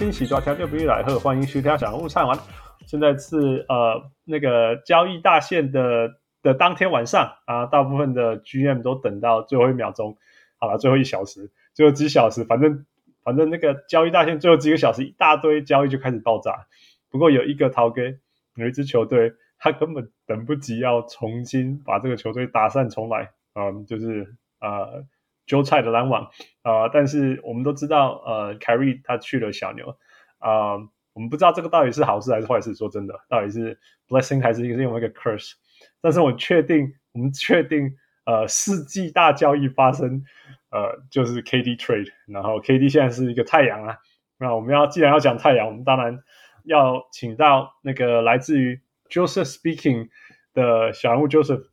[0.00, 2.38] 位乡亲喜抓听就不必来喝，欢迎收听小物上完。
[2.86, 6.10] 现在是呃那个交易大限的
[6.42, 10.16] 的当天晚上啊，大部分的 GM 都等到最后一秒钟。
[10.56, 12.86] 好了，最后一小时，最后几小时，反正
[13.22, 16.66] 反正那个交易大限最后几个小时，一大堆交易就开始爆炸。
[17.10, 18.16] 不过有一个逃给
[18.54, 25.04] 有一支球队，他根本等不及要重新把这个球队打散重来，嗯，就是呃
[25.50, 26.30] 韭菜的篮网
[26.62, 29.96] 啊、但是我们都知道，呃，凯瑞他去了小牛
[30.38, 32.74] 啊、呃，我们不知道这个到底是好事还是坏事。
[32.74, 35.52] 说真的，到底是 blessing 还是因为一个 curse？
[36.00, 37.96] 但是我确定，我们确定。
[38.26, 40.22] 呃，世纪大交易发生，
[40.70, 43.96] 呃，就是 KD trade，然后 KD 现在是一个太阳啊。
[44.38, 46.22] 那我们要既然要讲太阳，我们当然
[46.62, 50.10] 要请到那个来自于 Joseph Speaking
[50.52, 51.70] 的小人物 Joseph。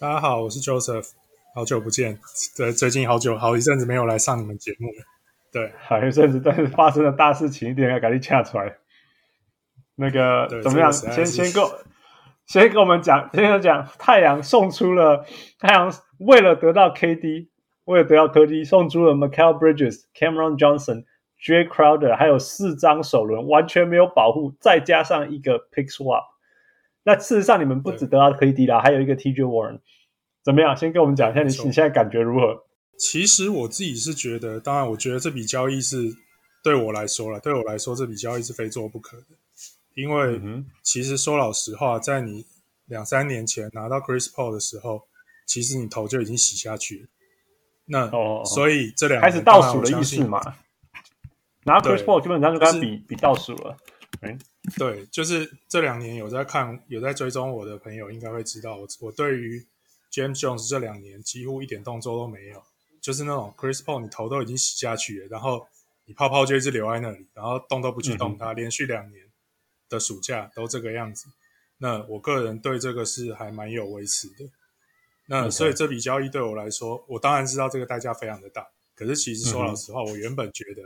[0.00, 1.12] 大家好，我是 Joseph，
[1.54, 2.18] 好久不见，
[2.56, 4.94] 对，最近好久好一阵子没有来上你们节目了。
[5.52, 8.76] 对，好一阵子，但是发生了大事情，一定要赶紧掐出来。
[9.94, 10.92] 那个怎么样？
[10.92, 11.62] 先先跟。
[12.46, 15.24] 先跟我们讲，先跟讲，太阳送出了
[15.60, 17.48] 太阳为了得到 KD，
[17.84, 21.04] 为了得到 KD，送出了 Michael Bridges、Cameron Johnson、
[21.40, 26.24] Jae Crowder，还有四张首轮，完全没有保护，再加上一个 Pick Swap。
[27.04, 29.78] 那事实上，你们不只得到 KD 啦，还有一个 TJ Warren。
[30.44, 30.76] 怎么样？
[30.76, 32.64] 先跟我们讲一下你，你你现在感觉如何？
[32.98, 36.14] 其实我自己是觉得，当然，我觉得这笔交易是
[36.62, 39.26] 对我来说了，对我来说，这笔交易是非做不可的。
[39.94, 40.40] 因为
[40.82, 42.44] 其实说老实话，在你
[42.86, 45.02] 两三年前拿到 Chris Paul 的时候，
[45.46, 47.06] 其实你头就已经洗下去了。
[47.86, 50.40] 那哦，所以这两开始倒数的意思嘛？
[51.64, 53.76] 拿 Chris Paul 基本上就跟他比比倒数了。
[54.20, 54.38] 嗯，
[54.76, 59.64] 对，就是这两年有在看、有在追踪我的朋友应该会知道，我我对于
[60.14, 62.62] James Jones 这两年几乎一点动作都没有，
[63.00, 65.66] 就是那种 Chris Paul 你头都已经洗下去了，然后
[66.04, 69.24] 你泡泡就一直留在那里，然后动都不去动它，连续两年。
[69.86, 71.28] 的暑假都这个样子，
[71.76, 74.50] 那我个人对这个是还蛮有维持的。
[75.26, 78.66] 那所以这笔交易对我来说，我当然知道这个代价非常的大。
[78.96, 80.82] 可是其实说老实话，我原本觉得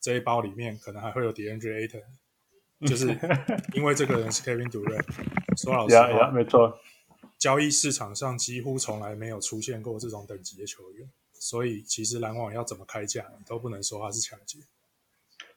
[0.00, 2.02] 这一包里面可能还会有 DeAndre Ayton，
[2.86, 3.16] 就是
[3.72, 5.06] 因为这个人是 Kevin Durant。
[5.56, 6.78] 说老实话，yeah, yeah, 没错，
[7.40, 14.58] 交易市场上几乎从来没有出现过这种等级的球员，所以其实篮网要怎么开价，你都不能说他是抢劫。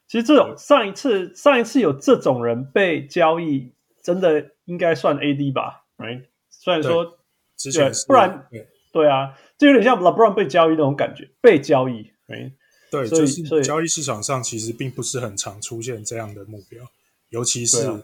[0.08, 6.24] 其实这种上一次上一次有这种人被交易，真的应该算 AD 吧？Right？
[6.48, 7.18] 虽然说
[7.56, 12.10] 之前不然对，对啊，就有点像 LeBron 被交易那种感觉，被交易。
[12.26, 12.52] Right?
[12.90, 16.82] 对，所以就是交易市场上其实并不是很常出现这样的目标，
[17.28, 18.02] 尤其是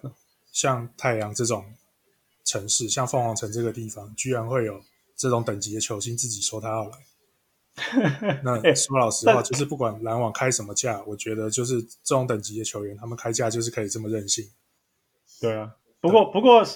[0.52, 1.64] 像太阳这种
[2.50, 4.80] 城市，像凤凰城这个地方，居然会有
[5.16, 6.98] 这种等级的球星自己说他要来。
[8.42, 14.44] 那说老实话，就是不管篮网开什么价，我觉得就是这种等级的球员，他们开价就是可以这么任性。
[15.40, 16.66] 对啊，不过不过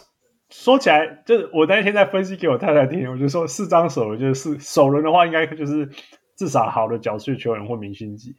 [0.51, 5.91] 说起来，就是我那天在分析给我太太听，我就说四张首轮就是首轮的话，应该就是
[6.37, 8.37] 至少好的角色球员或明星级。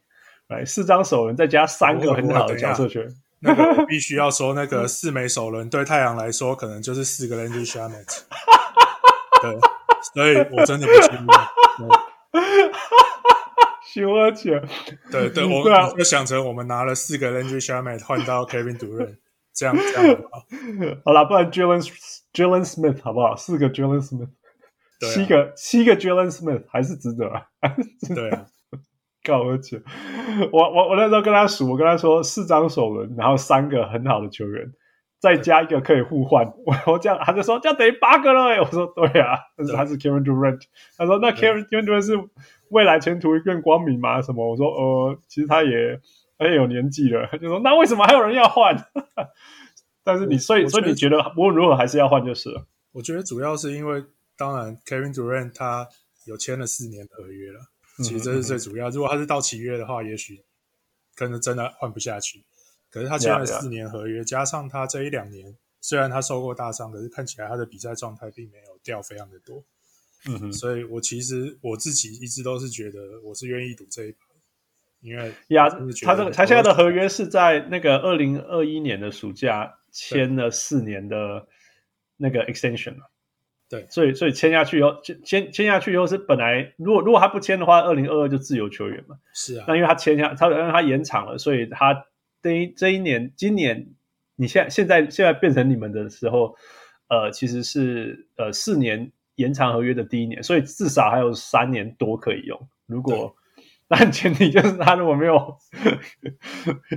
[0.48, 8.22] 来，四张首轮再加三个很好的角色球员，那个我必须要说，那个四枚首轮对太阳来说，可能就是四个 Landry Shamet。
[9.42, 9.58] 对，
[10.14, 11.32] 所以我真的不清楚。
[13.94, 14.60] 羞而且，
[15.10, 19.16] 对对，我我就想成我们拿了四个 Landry Shamet 换到 Kevin Durant，
[19.54, 20.44] 这样这样好，
[21.04, 21.82] 好了，不然 Jalen
[22.34, 23.34] Jalen Smith 好不好？
[23.36, 24.28] 四个 Jalen Smith，
[25.14, 27.46] 七个七个 Jalen Smith 还是值得啊？
[28.14, 28.46] 对啊，
[29.26, 29.82] 高而且，
[30.52, 34.72] 我我我那时候跟他数，我跟他说四张首轮，然后三个很好的球员。
[35.18, 38.60] 再加一个可以互换，我 我这样他就说这样等于八个了。
[38.60, 40.60] 我说对啊，但是他是 Kevin Durant。
[40.98, 42.12] 他说那 Kevin Durant 是
[42.68, 44.20] 未来前途更光明吗？
[44.20, 44.46] 什么？
[44.46, 45.98] 我说呃，其实他也
[46.38, 47.26] 他也有年纪了。
[47.32, 48.76] 他就说那为什么还有人要换？
[50.04, 52.66] 但是你所以所以你觉得无论如何还是要换就是了。
[52.92, 54.04] 我觉得主要是因为
[54.36, 55.88] 当然 Kevin Durant 他
[56.26, 57.60] 有签了四年合约了，
[57.98, 58.90] 其实这是最主要。
[58.90, 60.44] 如果他是到期约的话，也许
[61.14, 62.44] 可能真的换不下去。
[62.90, 64.28] 可是他签了四年合约，yeah, yeah.
[64.28, 69.64] 加上他这一两年，虽然他受过大伤，可是看起来他的比赛状态并没有掉非常的多。
[70.28, 74.18] 嗯哼，所以我其实我自己一直都是觉得我是愿意赌这一把，
[75.00, 75.68] 因为呀，
[76.02, 81.46] 他这个他现在的合约是在那个二零二一年的暑假签了四年的
[82.16, 82.96] 那个 extension
[83.68, 89.16] 对，所以所以签下去以后，签签签下去以后是本来如果如果他不签的话，二零二二就自由球员嘛。
[89.34, 92.06] 是啊，那因为他签下他让他延长了，所以他
[92.42, 93.88] 这一这一年今年
[94.36, 96.54] 你现在现在现在变成你们的时候，
[97.08, 102.68] 呃，其实是呃四年延长合约的第一年，所以至少还有三年多可以用。
[102.86, 103.34] 如果
[103.88, 105.56] 但前提就是他如果没有，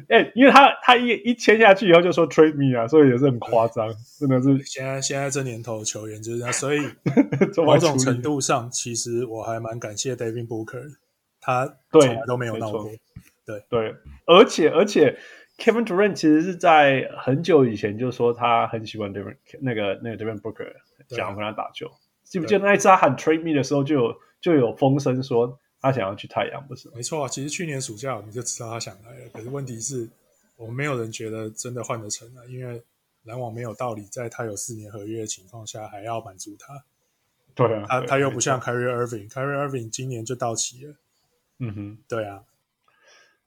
[0.08, 3.88] 哎、欸，因为他他一一签下去以后就说 trade me 啊，所以也是很夸张，
[4.20, 4.58] 真的是。
[4.66, 6.80] 现在现在这年头球员就是这样，所以
[7.64, 10.96] 某种程度上，其实我还蛮感谢 David Booker，
[11.40, 12.90] 他从来都没有闹过。
[13.46, 13.96] 对对，
[14.26, 15.16] 而且而且
[15.60, 20.74] Kevin Durant 其实是在很久以前就说他很喜欢 David 那个那个 David Booker，
[21.10, 21.92] 想要跟他打球。
[22.24, 25.60] 记不记得那一次他喊 trade me 的时候就有就有风声说。
[25.82, 26.90] 他想要去太阳，不是？
[26.94, 29.30] 没错啊，其实去年暑假我们就知道他想来了。
[29.34, 30.10] 可是问题是，
[30.58, 32.84] 我们没有人觉得真的换得成啊，因为
[33.24, 36.84] 篮网没有道理在他有四年合约的情况下还要满足他。
[37.56, 40.96] 对啊，他他又不像 Kyrie Irving，Kyrie Irving 今年就到期了。
[41.60, 42.44] 嗯哼，对啊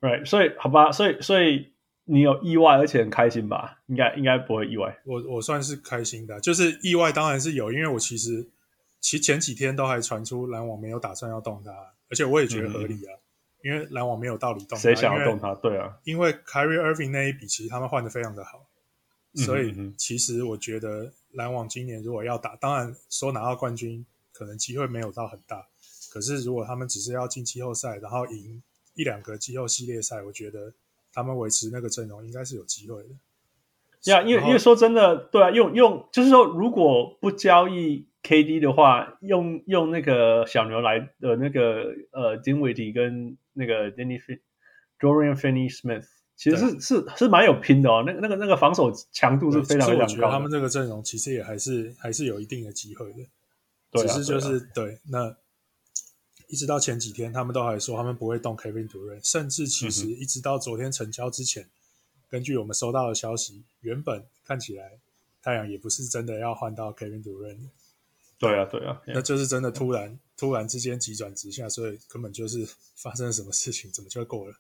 [0.01, 1.73] ，Right，所以好吧，所以所以
[2.05, 3.81] 你有意外，而且很开心吧？
[3.87, 4.99] 应该应该不会意外。
[5.05, 8.47] 我我算是开心的，就是意外当然是有，因为我其实
[9.01, 11.71] 其前几天都还传出篮网没有打算要动他。
[12.13, 13.21] 而且我也觉得合理啊，嗯、
[13.65, 15.55] 因为篮网没有道理动他，谁想要动他？
[15.55, 18.69] 对啊，因为 Kyrie Irving 那一笔其实他们换的非常的好，
[19.35, 25.67] 所以其实我觉得篮网今年如果要打，当然说拿到冠军可能机会没有到很大，
[26.11, 28.63] 可是如果他们只是要进季后赛，然后赢
[28.93, 30.75] 一两个季后系列赛，我觉得
[31.15, 33.09] 他们维持那个阵容应该是有机会的。
[34.05, 38.07] 呀、yeah，因为因为说真的，对啊，用用就是说如果不交易。
[38.23, 44.17] KD 的话，用用那个小牛来的那个呃，Dinwiddie 跟那个 Danny
[45.01, 46.05] Dorian Finney-Smith，
[46.37, 48.05] 其实是是是蛮有拼的哦。
[48.07, 50.05] 那个那个那个防守强度是非常非常高的。
[50.05, 53.29] 我觉得他们这个阵容其实也还是还是有一定的机会的。
[53.91, 55.37] 对啊，只是就是对，对，那
[56.47, 61.69] 一直到前几天，他们都还说他们不会动 Kevin Durant，甚至其实一直到昨天成交之前，嗯，
[62.33, 64.93] 根据我们收到的消息，原本看起来
[65.43, 67.59] 太阳也不是真的要换到 Kevin Durant。
[68.39, 74.55] 对啊，对啊，那就是真的突然突然之间急转直下，所以根本就是 发生了什么事情，怎么就过了？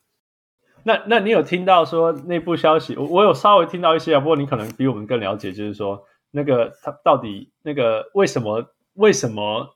[0.85, 2.95] 那那你有听到说内部消息？
[2.95, 9.75] 我我有稍微听到一些啊，不过你可能比我们更了解，就是说那个他到底那个为什么为什么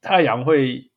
[0.00, 0.90] 太阳会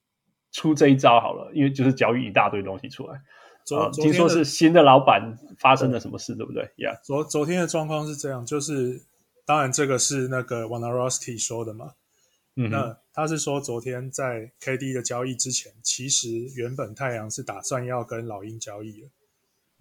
[0.54, 1.19] 出这一招？
[1.19, 3.22] 好了，因为就是交易一大堆东西出来，
[3.65, 6.63] 昨、呃、听说是新的老板发生了什么事，对，对不对？
[6.77, 9.03] 呀、yeah，昨昨天的状况是这样，就是。
[9.47, 11.94] 当然，这个是那个 Wojnarowski 说的嘛。
[12.56, 19.07] 嗯，那他是说，昨天在 KD 的交易之前，其实原本太阳是打算要跟老鹰交易的。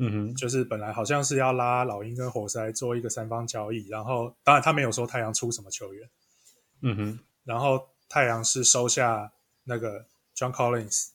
[0.01, 6.11] 嗯哼，就是本来好像是要拉老鹰跟活塞做一个三方交易，然后当然他没有说太阳出什么球员。
[6.83, 9.33] 嗯哼，然后太阳是收下
[9.65, 10.05] 那个
[10.37, 11.09] John Collins。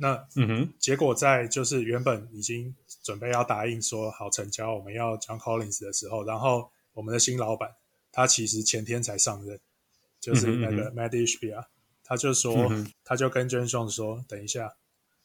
[0.00, 2.74] 那嗯哼，结果在就是原本已经
[3.04, 6.70] 准备要答应说好成交，我们要 John Collins 的时候，然后。
[6.92, 7.70] 我们的新老板，
[8.10, 9.58] 他其实前天才上任，
[10.20, 11.64] 就是那个 m a d i s h b i a
[12.02, 14.74] 他就说、嗯，他就跟 Jones 说，等一下，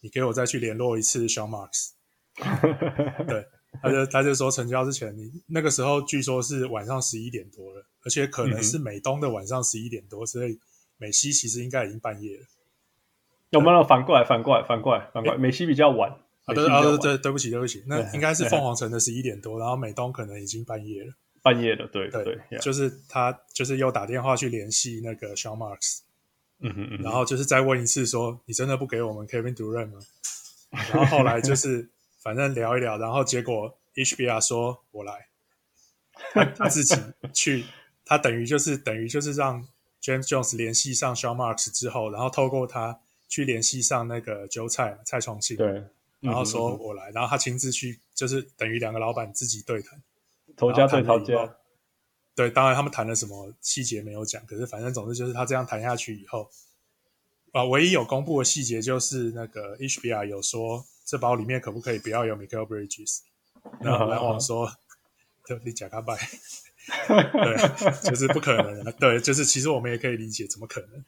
[0.02, 1.90] 你给我再去联络一次 Sean Marks。
[3.28, 3.48] 对，
[3.82, 10.60] 他就他就说成交之前，你那个时候据说是晚上十一点多了，而且可能是美东的晚上十一点多，所以
[10.98, 12.46] 美西其实应该已经半夜了。
[13.60, 14.24] 有没有反过来？
[14.26, 14.64] 反过来？
[14.64, 15.08] 反过来？
[15.14, 15.38] 反过来？
[15.38, 16.12] 美西比较晚。
[16.46, 21.14] 啊，对啊，对，对不起，对不起，那应该是凤凰城的十一点多，然后美东可能已经半夜了。
[21.42, 26.02] 半夜了，对对，就是他，就是又打电话去联系那个 Sean Marks，
[26.60, 30.00] 嗯哼嗯，然后就是再问一次说，你真的不给我们 Kevin Durant 吗？
[30.72, 31.90] 然后后来就是
[32.22, 35.28] 反正聊一聊，然后结果 HBR 说我来，
[36.34, 36.96] 他，他自己
[37.34, 37.66] 去，
[38.06, 39.68] 他等于就是等于就是让
[40.02, 45.84] James Jones 联系上 Sean Marks 之后，然后透过他去联系上那个韭菜蔡崇信，对，
[46.20, 50.02] 然后说我来，然后他亲自去，就是等于两个老板自己对谈。
[50.56, 51.58] 头家对头家，
[52.34, 56.50] 对，当然他们谈了什么细节没有讲，可是反正总之就是他这样谈下去以后，
[57.52, 63.20] 啊，唯一有公布的细节就是那个 HBR 有说这包里面可不可以不要有 Michael Bridges，
[63.82, 64.72] 然后篮网说，
[65.46, 66.16] 就你假卡拜，
[67.08, 71.04] 对，就是不可能的，对，就是其实我们也可以理解怎么可能，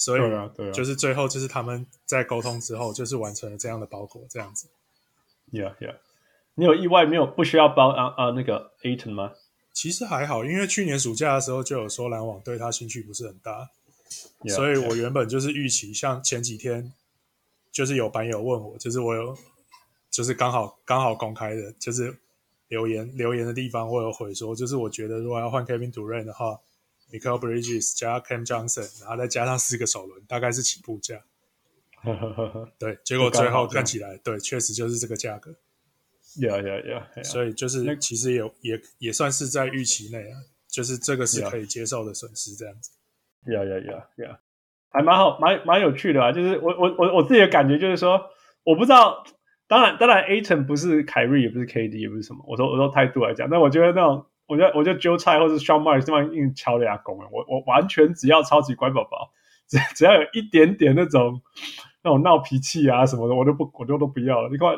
[0.00, 4.66] 所以就是最后就是他们在沟通之后，就是完成了这样的包裹，这样子
[5.52, 5.96] ，Yeah Yeah。
[6.54, 9.34] 你有意外没有不需要包啊啊那个 Ayton 吗？
[9.74, 13.68] 其实还好，因为去年暑假的时候就有说篮网对他兴趣不是很大
[14.40, 16.90] ，yeah, 所以我原本就是预期像前几天
[17.70, 19.36] 就是有版友问我，就是我有，
[20.10, 22.16] 就是刚好刚好公开的，就是
[22.68, 26.58] 留言留言的地方，我有回说，就是我觉得如果要换 Kevin Durant 的话
[27.10, 31.22] ，Mikal Bridges 加 Cam Johnson，然后再加上四个首轮，大概是起步价。
[32.78, 35.54] 对，结果最后看起来，对，确实就是这个价格。
[36.36, 37.24] Yeah, yeah, yeah, yeah.
[37.24, 40.38] 所以就是其实也也也算是在预期内啊，
[40.68, 42.92] 就是这个是可以接受的损失，这样子。
[43.44, 44.36] Yeah, yeah, yeah, yeah.
[44.90, 46.30] 还蛮好，蛮蛮有趣的啊。
[46.30, 48.20] 就是我我我我自己的感觉就是说，
[48.62, 49.24] 我不知道，
[49.66, 52.44] 当然当然，Ayton 不是凯瑞，也不是 KD，也不是什么。
[52.46, 59.32] 我说我说态度来讲，但我觉得那种，我觉得我就揪菜或是 Sean Marks 这么硬敲的牙弓啊，我我完全只要超级乖宝宝，
[59.66, 61.40] 只只要有一点点那种
[62.02, 64.50] 那种闹脾气啊什么的，我都不我就都不要了。
[64.50, 64.68] 你看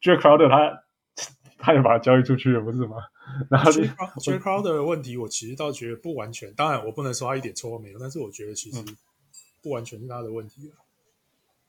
[0.00, 0.84] Jae Crowder 他。
[1.60, 2.98] 他也把他交易出去了，不是吗？
[3.50, 6.54] 然后 Jae Crowder 的问题，我其实倒觉得不完全。
[6.54, 8.80] 当然，我不能说他一点错都没有，但是我觉得其实
[9.60, 10.76] 不完全是他的问题了。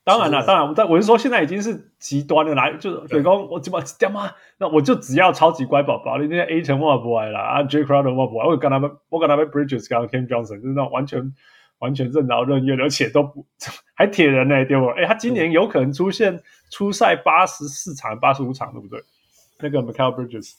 [0.10, 4.32] 当然了，当然，我在我是说，现在已经是极端的来，就是水工，我怎么干嘛？
[4.58, 11.34] 那我就只要超级乖宝宝，你那些 A 城我不爱了啊，Jae Crowder 我不爱，我跟他们，我跟他们 Bridges 跟 Cam Johnson 就是那种完全
[11.78, 13.46] 完全任劳任怨，而且都不
[13.94, 14.88] 还铁人呢、欸，对不？
[14.88, 19.01] 哎，他今年有可能出现出赛八十四场、八十五场，对不对？
[19.60, 20.54] 那个 Michael Bridges，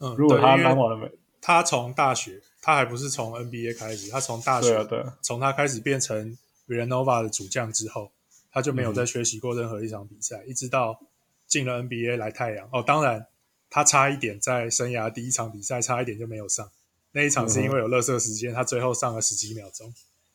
[0.00, 6.36] 嗯，如果他蛮好的没，他从大学，他还不是从 NBA 开始，他从大学，对，对，从他开始变成
[6.68, 8.10] Villanova 的主将之后，
[8.52, 11.00] 他就没有再缺席过任何一场比赛，嗯、一直到
[11.46, 12.68] 进了 NBA 来太阳。
[12.72, 13.26] 哦，当然，
[13.70, 16.70] 他差一点在生涯第一场比赛差一点就没有上，
[17.12, 19.92] 那一场是因为有热射时间，他最后上了十几秒钟。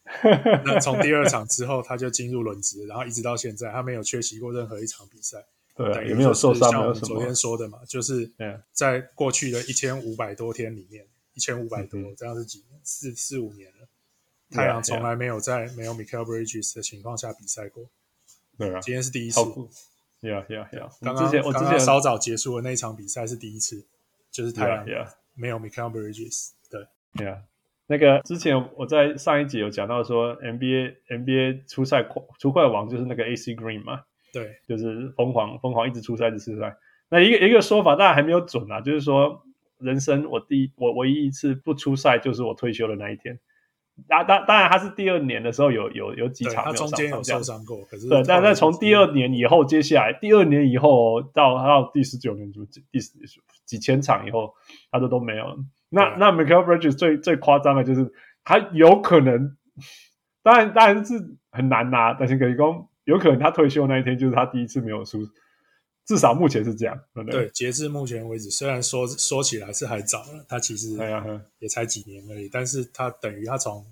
[0.65, 5.45] 那从第二场之后，他就进入轮值，然后一直到现在，他没有缺席过任何一场比赛。
[5.75, 8.31] 对，也没有受伤，像我们昨天说的嘛，就是
[8.71, 11.05] 在过去的一千五百多天里面，
[11.35, 12.79] 一千五百多，这样是几年？
[12.83, 13.87] 四四五年了。
[14.49, 17.89] 太阳从来没有在没有 Michael Bridges 的情况下比赛过。
[18.57, 19.39] 对啊，今天是第一次。
[20.19, 20.89] Yeah, yeah, yeah。
[21.01, 23.85] 刚刚我之前稍早结束的那一场比赛是第一次，
[24.31, 24.85] 就是太阳
[25.35, 26.53] 没有 Mikal Bridges。
[26.71, 26.81] 对
[27.23, 27.41] ，Yeah。
[27.85, 32.03] 那个之前我在上一集有讲到说，NBA NBA 出赛
[32.39, 34.01] 出快王就是那个 AC Green 嘛。
[34.33, 36.75] 对，就是疯狂疯狂一直出赛，一直出赛。
[37.09, 38.81] 那一个一个说法，当然还没有准啊。
[38.81, 39.41] 就是说，
[39.77, 43.39] 人生我第一我唯一一次不出赛，就是我退休的那一天。
[44.07, 47.77] 当当当然，他是第二年的时候有有有几场没有上场，他中间有受伤过。
[47.89, 53.11] 可是对，但在从第二年以后，接下来第二年以后到到第十九年，就第十
[53.65, 54.53] 几千场以后，
[54.91, 55.55] 他都都没有了。
[55.89, 58.11] 那那 Michael Bridges 最最夸张的就是
[58.43, 59.57] 他有可能，
[60.43, 62.89] 当然当然是很难拿，但是可以说。
[63.07, 65.19] 有可能他退休那一天就是他第一次没有输，
[66.07, 66.97] 至少目前是这样。
[67.13, 70.97] 对，对，对，截至目前为止，虽然说说起来是还早了，他其实
[71.59, 73.85] 也才几年而已，但是他等于他从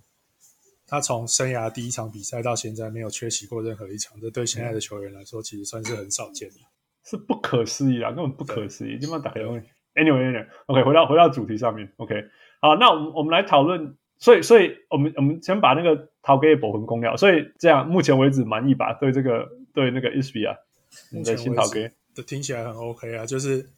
[0.87, 6.55] 他从生涯第一场比赛到现在没有缺席过任何一场，这对现在的球员来说其实算是很少见的，
[7.03, 8.97] 是不可思议啊，根本不可思议。
[8.97, 12.15] 基本上打开 Anyway，Anyway，OK，回到回到主题上面，OK，
[12.61, 13.95] 好，那我们我们来讨论。
[14.17, 17.17] 所以，所以我们我们先把那个陶给保魂攻掉。
[17.17, 18.93] 所以这样，目前为止满意吧？
[18.93, 20.57] 对这个，对那个 Isbia 啊，
[21.11, 23.25] 你的新陶给的听起来很 OK 啊。
[23.25, 23.69] 就是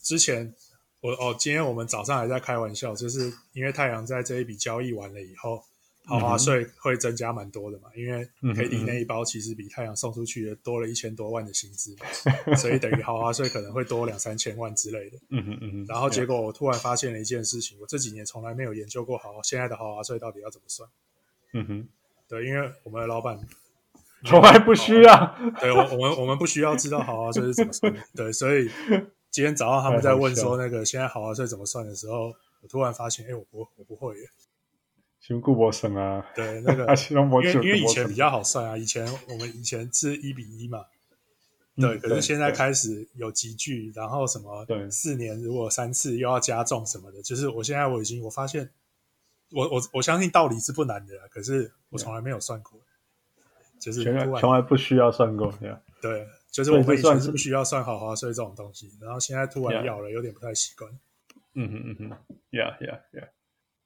[0.00, 0.54] 之前
[1.00, 5.64] 我哦，今天我们早上还在开玩笑，就是因为太阳在这一笔交易完了以后。
[6.06, 15.16] 豪华税会增加蛮多的嘛，因为 KD 那一包其实比太阳送出去的多了一千多万的薪资嘛，所以等于 豪华税可能会多两三千万之类的。
[15.30, 15.86] 嗯哼嗯嗯。
[15.88, 20.86] 然后结果我突然发现了一件事情，我这几年从来没有研究过豪现在的豪华税到底要怎么算。
[21.54, 21.88] 嗯哼。
[22.28, 23.40] 对，因为我们的老板
[24.30, 25.36] 从来不需要。
[25.60, 28.00] 对，我我们我们不需要知道豪华税是怎么算的。
[28.16, 28.70] 对，所以
[29.30, 34.28] 今天早上他们在问说那个现在豪华税怎么算的时候，我突然发现，哎，我不我不会耶。
[35.20, 40.84] 先顾博生啊，对那个，因为因为以前比较好算啊，以前我们以前是一比一嘛，
[41.76, 48.68] 对，可是现在开始有集聚，然后什么，对，四年如果三次又要加重什么的，就是我现在我已经我发现，
[49.50, 52.78] 我我我相信道理是不难的，可是我从来没有算过，
[53.84, 54.02] 就是
[54.40, 55.52] 从来不需要算过，
[56.00, 60.90] 对，就是我们以前是不需要算豪华税这种东西，然后现在突然要了，有点不太习惯。
[61.54, 63.28] 嗯哼嗯哼，Yeah Yeah Yeah。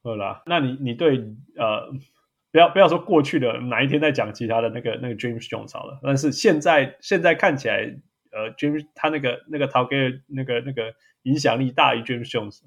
[0.05, 1.19] 好啦，那你你对
[1.57, 1.91] 呃，
[2.53, 7.79] 不要不要说过去的哪一天再讲其他的那个那个 James Jones 好了，但是现在现在看起来，
[8.31, 9.97] 呃，James 他那个那个陶给
[10.29, 12.61] 那个那个影响力大于 James Jones，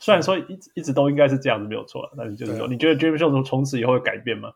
[0.00, 4.50] 虽然说一直一直都应该是这样子没有错，但是就是说，你觉得 James Jones 从此以后会改变吗？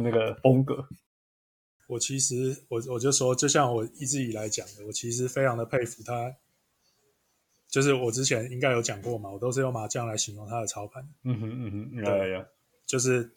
[0.00, 0.88] 那个风格？
[1.88, 6.34] 我其实我我就说，就像我一直以来讲的，我其实非常的佩服他。
[7.68, 11.06] 就是我之前应该有讲过嘛，我都是用麻将来形容他的操盘。
[11.24, 12.46] 嗯哼嗯哼，对呀，
[12.86, 13.28] 就是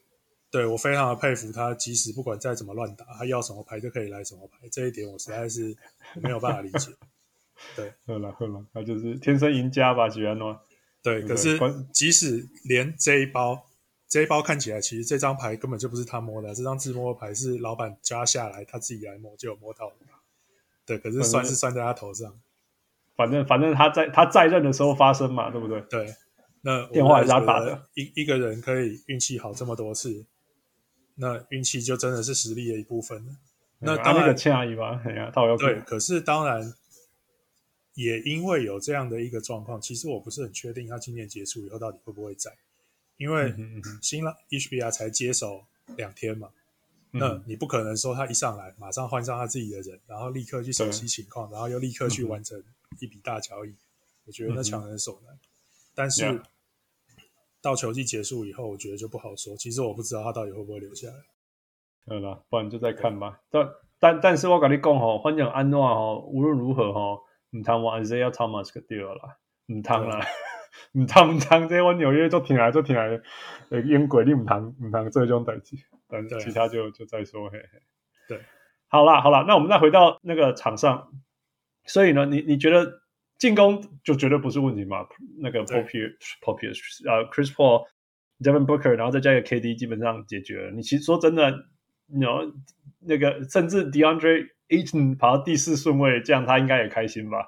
[0.51, 5.75] 对，我非常的佩服他，即使不管再怎么乱打，他要什么牌就可以来什么牌，这一点我实在是
[6.21, 6.91] 没有办法理解。
[7.75, 10.57] 对，喝了喝了，他就是天生赢家吧，许安诺。
[11.01, 11.59] 对，可是
[11.91, 13.68] 即使连这一包，
[14.09, 19.95] 这一包看起来其实这张牌根本就不是他摸的，这张自摸的牌是老板加下来，他自己来摸就有摸到的。
[20.85, 22.37] 对，可是算是算在他头上。
[23.15, 25.79] 反正反正他在他在任的时候发生嘛，对不对？
[25.81, 26.15] 对。
[26.61, 27.87] 那电话也是他打的。
[27.93, 30.25] 一一个人可以运气好这么多次，
[31.15, 33.33] 那运气就真的是实力的一部分了。
[33.79, 34.35] 那当然，
[35.57, 36.73] 对，可是当然。
[37.95, 42.49] 也因为有这样的一个状况，其实我不是很确定他今年结束以后到底会不会在，
[43.19, 43.53] 因为
[44.01, 45.65] 新浪 HBR 才接手
[45.97, 46.49] 两天嘛，
[47.11, 52.63] 嗯、那你不可能说他一上来马上换上他自己的人，然后立刻去熟悉情况，然后又立刻去完成
[52.99, 53.77] 一笔大交易，嗯、
[54.25, 55.37] 我觉得那强人所难。
[55.93, 56.41] 但是
[57.61, 59.55] 到球季结束以后，我觉得就不好说。
[59.57, 61.13] 其实我不知道他到底会不会留下来。
[62.07, 63.41] 好了，不然就再看吧。
[63.49, 67.21] 但但但是我跟你讲吼，反正安诺吼，无论如何吼。
[67.51, 69.35] 唔通我 Isaiah Thomas 个掉啦，
[69.73, 70.23] 唔通啦，
[70.93, 73.19] 唔通唔通，这我纽约就停来就停来，
[73.69, 75.75] 呃，英国你唔通唔通这种代志，
[76.07, 77.79] 但其他就就再说，嘿嘿。
[78.27, 78.41] 对，
[78.87, 81.11] 好啦好啦，那我们再回到那个场上，
[81.85, 83.01] 所以呢，你你觉得
[83.37, 85.05] 进攻就绝对不是问题嘛？
[85.39, 86.73] 那个 Popier Popier
[87.09, 87.85] 呃 Chris Paul
[88.39, 90.71] Devin Booker，然后再加一个 KD，基本上解决了。
[90.71, 91.51] 你其实说真的，
[92.07, 92.25] 你
[92.99, 94.49] 那个甚至 DeAndre。
[94.69, 97.39] Ayton 跑到第四顺位，这样他应该也开心吧？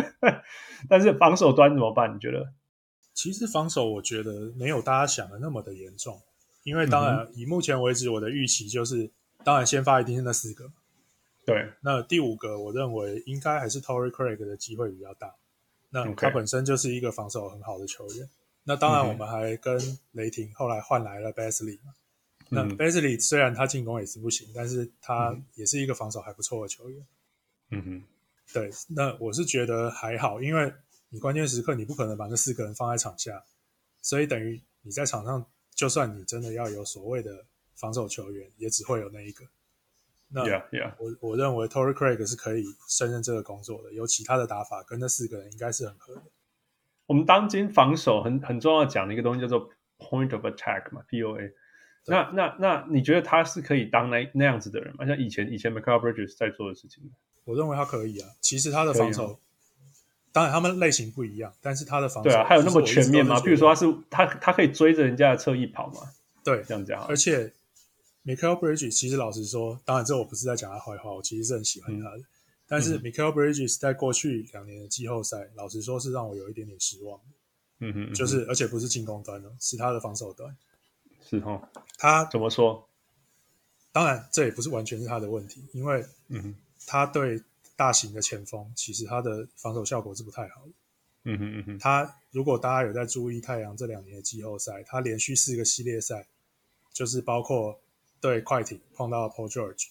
[0.88, 2.14] 但是防守端怎么办？
[2.14, 2.52] 你觉得？
[3.14, 6.20] 其实防守我觉得没有大家想的那么的严重，
[6.64, 9.10] 因为当然、嗯、以目前为止我的预期就是，
[9.42, 10.70] 当然先发一定是那四个，
[11.46, 15.34] 对，那第五个我认为应该还是 Torrey Craig 的机会比较大，
[15.88, 18.28] 那他本身就是一个防守很好的球员，
[18.64, 19.78] 那当然我们还跟
[20.12, 21.94] 雷霆后来换来了 Basley 嘛。
[22.48, 27.06] 那 Basley 虽然他进攻也是不行，但是他也是一个防守还不错的球员。
[27.70, 28.02] 嗯哼，
[28.52, 30.72] 对，那我是觉得还好，因为
[31.08, 33.44] 你关键时刻你不可能把那四个人放在场下，
[34.02, 39.44] 所以等于你在场上，就算你真的要有所谓的防守球员，也只会有那一个。
[40.28, 40.92] 那 Yeah, yeah.
[40.98, 46.22] 我我认为 Torrey Craig 是可以胜任这个工作的，有其他的打法跟那四个人应该是很合的。
[47.06, 51.52] 我们当今防守很很重要讲的一个东西叫做 Point of Attack 嘛，POA。
[52.08, 55.06] 那那那，你觉得他是可以当那那样子的人吗？
[55.06, 57.08] 像以前以前 Mikal Bridges 在做的事情，
[57.46, 58.28] 我认为他可以啊。
[58.42, 59.38] 其实他的防守，
[60.32, 63.40] 当然他们类型不一样，但是他的防守对啊，还有那么全面吗？
[63.40, 66.02] 比如说他是他他可以追着人家的侧翼跑嘛？
[66.44, 67.02] 对，这样讲。
[67.06, 67.50] 而且
[68.24, 72.18] Michael Bridges 其实老实说，当然这我不是在讲他坏话，我其实是很喜欢他的。
[72.18, 72.26] 嗯、
[72.66, 77.18] 但是 Michael Bridges 在过去两年的季后赛，老实说是让我有一点点失望。
[77.78, 80.56] 嗯哼，嗯哼，就是而且不是进攻端的，是他的防守端。
[81.28, 81.60] 是哦，
[81.98, 82.88] 他怎么说？
[83.92, 86.54] 当然，这也不是完全是他的问题，因为嗯，
[86.86, 87.42] 他对
[87.74, 90.72] 大型的前锋，其实他的防守效果是不太好的。
[91.24, 96.26] 嗯哼嗯哼，他如果大家有在注意太阳这两年的季后赛，他连续四个系列赛，
[96.92, 97.80] 就是包括
[98.20, 99.88] 对快艇碰到 Paul George，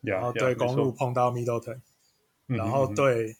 [0.00, 1.80] 然后对公路碰到 Middleton，
[2.46, 3.36] 然后对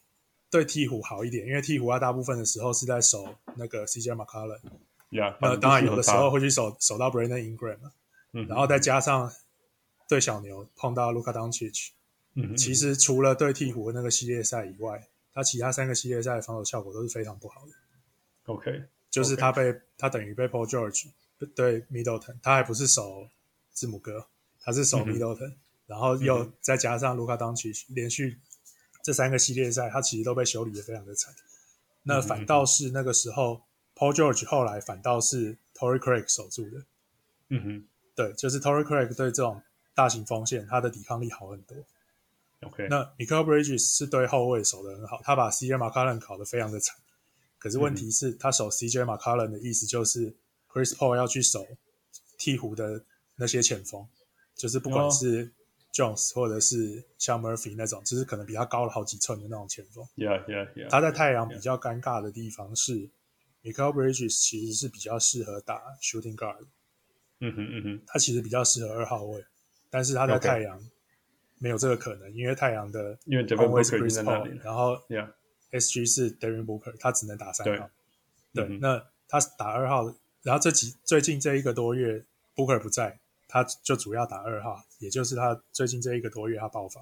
[0.50, 4.58] 对鹈鹕好一点，因为鹈鹕他大部分的时候是在守那个 CJ McCollum。
[5.10, 7.78] Yeah, 那，当然有的时候会去守守到 Brandon Ingram，
[8.32, 9.32] 嗯，然后再加上
[10.08, 11.90] 对小牛碰到 Luka Doncic，
[12.40, 17.72] 嗯，其实除了对鹈鹕的那个系列赛以外，他其他三个系列赛的防守效果都是非常不好的。
[18.44, 21.08] OK，就是他被.他等于被 Paul George
[21.54, 23.28] 对 Middleton，他还不是守
[23.72, 24.28] 字母哥，
[24.60, 28.38] 他是守 Middleton，嗯，然后又再加上 Luka Doncic，连续
[29.02, 31.34] 这三个系列赛他其实都被修理的非常的惨。
[32.04, 33.62] 那反倒是那个时候。
[33.98, 36.84] Paul George 后来反倒是 Torrey Craig 守住的，
[37.48, 39.60] 嗯哼，对，就是 Torrey Craig 对这种
[39.92, 41.76] 大型锋线，他的抵抗力好很多。
[42.62, 46.96] OK，那 Mikal Bridges 是对后卫守得很好，他把 CJ McCollum 考得非常的惨。
[47.58, 50.34] 可是问题是，他守 CJ McCollum 的意思就是
[50.68, 51.66] Chris Paul 要去守
[52.38, 53.04] 鹈鹕的
[53.36, 54.06] 那些前锋，
[54.54, 55.52] 就是不管是
[55.92, 60.04] Jones 或者是像 Murphy 那种，就是可能比他高了好几寸的那种前锋。
[60.16, 60.88] Yeah, yeah, yeah.
[60.88, 63.10] 他在太阳比较尴尬的地方是。
[63.60, 66.64] Mikal Bridges 其实是比较适合打 shooting guard，
[67.40, 69.44] 嗯哼嗯哼，他其实比较适合二号位，
[69.90, 70.80] 但是他在太阳
[71.58, 74.96] 没有这个可能，因为太阳的因为 Devin Booker 在那里，然后
[75.70, 77.90] SG 是 Devin Booker，他只能打三号，
[78.54, 80.04] 对，对，那他打二号，
[80.42, 87.00] 然后这几最近这一个多月 Booker 不在，他就主要打二号，也就是他最近这一个多月他爆发，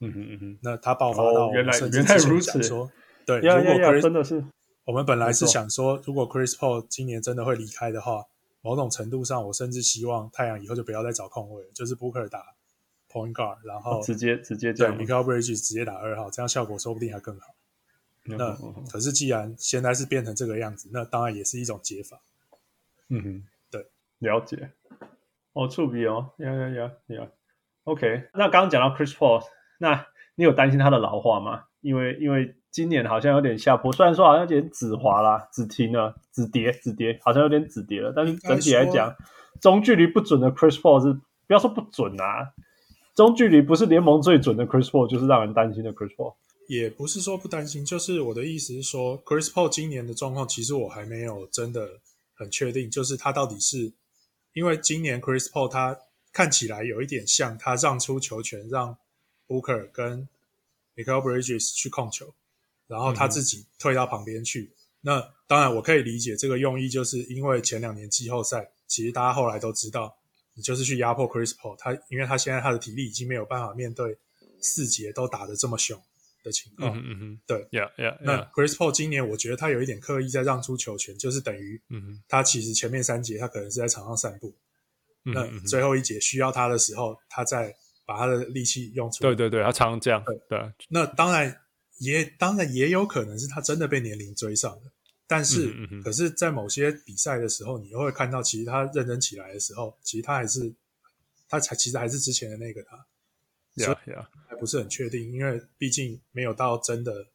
[0.00, 2.90] 嗯哼嗯哼，那他爆发到原来原来如此，说
[3.24, 4.44] 对，如果 Chris, 真的是。
[4.84, 8.24] 我们本来是想说，如果 Chris Paul 今年真的会离开的话，
[8.62, 12.42] 某种程度上，我甚至希望太阳以后就不要再找空位，就是 Booker 打
[13.18, 17.46] Point Guard，然后直接直接这样，Mikal Bridges 直接打二号，这样效果说不定还更好。
[18.26, 22.20] 嗯、那、嗯、可是既然现在是变成这个样子，那当然也是一种解法。
[23.08, 23.86] 嗯哼，对，
[24.18, 24.70] 了解。
[25.54, 27.28] 哦，触笔哦，呀呀呀呀。
[27.84, 29.42] OK，那刚刚讲到 Chris Paul，
[29.78, 31.64] 那你有担心他的老化吗？
[31.80, 38.12] 因为因为今年好像有点下坡，虽然说好像有点止滑啦，止停了，止跌，止跌，好像有点止跌了。
[38.14, 39.14] 但是整体来讲，
[39.60, 41.14] 中距离不准的 Chris Paul 是
[41.46, 42.52] 不要说不准啊，
[43.18, 46.36] 中距离不是联盟最准的 Chris Paul，就是让人担心的 Chris Paul。
[46.68, 51.98] 也不是说不担心，就是我的意思是说，Chris Paul 今年的状况，其实我还没有真的
[52.32, 53.92] 很确定，就是他到底是
[54.52, 55.98] 因为今年 Chris Paul 他
[56.32, 58.96] 看起来有一点像他让出球权，让
[59.48, 60.28] Booker 跟
[60.94, 62.32] Mikal Bridges 去控球，
[62.86, 64.70] 然后他自己退到旁边去。
[65.00, 70.17] 那当然，我可以理解这个用意，就是因为前两年季后赛，其实大家后来都知道，
[70.58, 74.18] 你就是去压迫 Chris Paul，他因为他现在他的体力已经没有办法面对
[74.60, 75.98] 四节都打得这么凶。
[76.44, 78.16] 的情况，嗯嗯嗯，对，Yeah Yeah。
[78.22, 84.54] 那 Chris Paul 今年我觉得他有一点刻意在让出球权，就是等于，嗯他其实前面三节他可能是在场上散步，
[85.24, 87.74] 嗯、那最后一节需要他的时候，他再
[88.06, 89.30] 把他的力气用出来。
[89.30, 90.22] 对对对，他常常这样。
[90.24, 90.72] 对对。
[90.88, 91.54] 那当然
[91.98, 94.92] 也当然也有可能是他真的被年龄追上了，
[95.28, 100.74] 但是，嗯嗯可是，在某些比赛的时候，你又会看到，其实他认真起来的时候，其实他还是
[101.48, 103.06] 他才其实还是之前的那个他。
[103.76, 104.26] Yeah, yeah.
[104.48, 107.28] 还不是很确定，因为毕竟没有到真的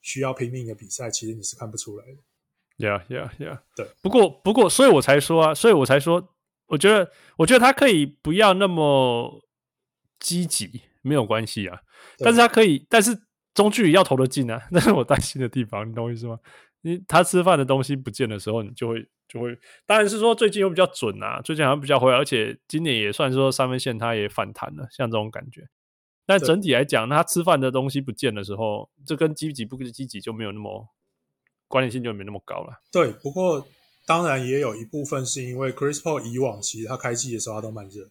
[0.00, 2.16] 需要拼命的比赛，其实你是看不出来的。
[2.78, 3.60] Yeah, yeah, yeah.
[3.76, 6.34] 对，不过，不过，所以我才说啊，所以我才说，
[6.66, 9.44] 我觉得，我觉得他可以不要那么
[10.18, 11.80] 积极，没有关系啊。
[12.18, 13.16] 但是他可以，但是
[13.54, 16.40] 中距离要投得进啊， 那是我担心的地方，你懂我意思吗？
[16.86, 25.68] 你他吃饭的东西不见的时候，你就会就会，当然是说最近又比较准啊，最近好像比较回来，而且今年也算说三分线它也反弹了，像这种感觉。
[26.24, 30.88] 但整体来讲，他吃饭的东西不见的时候，这跟积极不积极就没有那么
[31.66, 32.80] 关联性，就没那么高了。
[32.92, 33.66] 对，不过
[34.06, 38.08] 当然也有一部分是因为 Chris Paul 以往其实他开季的时候他都慢热，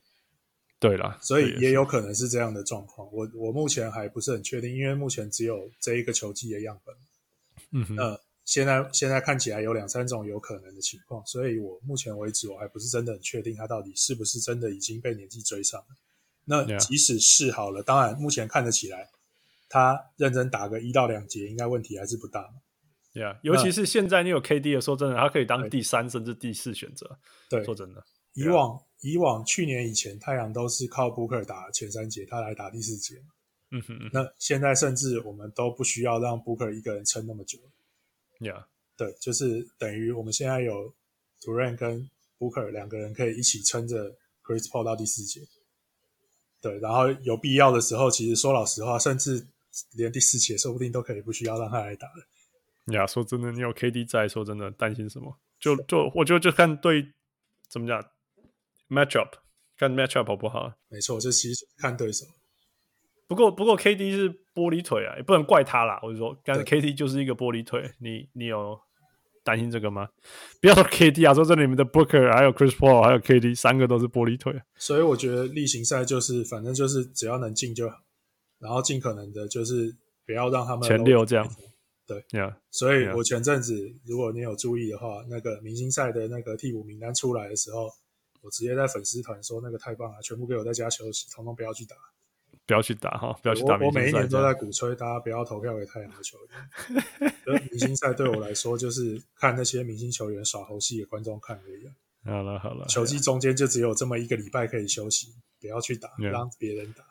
[0.79, 3.07] 对啦，所以也有可能是这样的状况。
[3.13, 6.95] 我我目前还不是很确定，因为目前只有这一个球季的样本。
[7.71, 15.87] 嗯哼，那现在现在看起来有两三种有可能的情况，所以我目前为止我还不是真的很确定他到底是不是真的已经被年纪追上了。
[16.45, 19.09] 那即使是好了当然目前看得起来，
[19.67, 22.47] 他认真打个一到两节，应该问题还是不大。
[23.13, 27.17] Yeah，尤其是现在你有 KD 的，说真的，他可以当第三甚至第四选择。
[27.49, 28.03] 对，说真的，
[28.33, 33.15] 以往以往去年以前，太阳都是靠 Booker 打前三节，他来打第四节。
[33.71, 34.09] 嗯哼嗯。
[34.13, 37.57] 那现在甚至我们都不需要让 Booker 一个人撑那么久。
[38.45, 40.93] Yeah，对，就是等于我们现在有
[41.41, 45.41] Durant 跟 Booker 两个人可以一起撑着 Chris Paul 到第四节。
[46.61, 49.47] 对，然后有必要的时候，其实说老实话，甚至
[49.93, 52.93] 连第四节说不定都可以不需要让他来打了。
[52.93, 55.39] 呀，说真的，你有 KD 在，说真的，担心什么？
[55.59, 57.13] 就就我觉得就看对
[57.67, 57.99] 怎么讲
[58.89, 59.31] matchup，
[59.77, 60.73] 看 matchup 好不好？
[60.89, 62.25] 没错，这其实看对手。
[63.27, 65.99] 不过不过 KD 是玻璃腿啊，也不能怪他啦。
[66.03, 68.79] 我就说，但是 KD 就是一个玻璃腿，你你有。
[69.45, 70.09] 担心这个吗？
[70.59, 77.95] 不要说 KD 啊，说这里面的 Booker 还有 Chris Paul 还有 KD 三个都是玻璃腿，所以我觉得例行赛就是反正就是只要能进就好，
[78.57, 81.47] 然后尽可能的就是不要让他们前六这样。
[82.07, 82.55] 对，Yeah.
[82.71, 87.91] 所以我前阵子如果你有注意的话，那个明星赛的那个替补名单出来的时候，
[88.41, 91.95] 我直接在粉丝团说那个太棒了，全部给我在家休息，统统不要去打。
[92.67, 93.99] 不要去打哈，不要去打明星赛。
[93.99, 97.61] 我，我每一年都在鼓吹大家不要投票给太阳的球员。
[97.71, 101.87] 明星赛对我来说就是看那些明星球员耍猴戏给观众看而已。
[102.23, 105.27] 好了好了，球季中间就只有这么一个礼拜可以休息，
[105.61, 107.03] 不要去打，让别人打。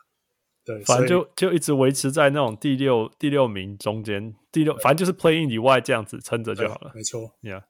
[0.65, 6.91] 对，反正就就一直维持在那种第六第六名中间，第六反正就是 play in 以外这样子撑着就好了。
[6.93, 7.61] 没错，Yeah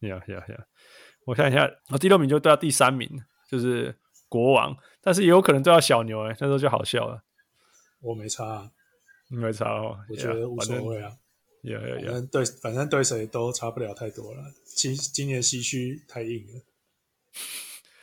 [0.00, 0.64] Yeah Yeah Yeah。
[1.26, 3.06] 我看一下，啊，第六名就对到第三名，
[3.50, 3.94] 就是
[4.28, 7.22] 国王，但是也有可能对到小牛哎，那时候就好笑了。
[8.04, 8.70] 我没差，啊，
[9.28, 9.96] 没差哦。
[10.08, 11.10] 我觉得无所谓啊。
[11.62, 12.04] Yeah, yeah, yeah.
[12.04, 14.42] 反正对，反正对谁都差不了太多了。
[14.76, 16.60] 今今年西区太硬了。